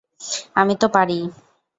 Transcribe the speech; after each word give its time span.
আমি 0.55 0.73
তো 0.75 0.87
পারি। 0.87 1.19